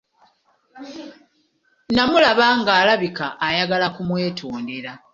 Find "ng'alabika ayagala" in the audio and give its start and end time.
2.59-3.87